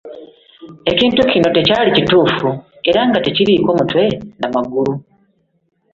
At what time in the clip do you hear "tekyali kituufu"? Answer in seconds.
1.55-2.49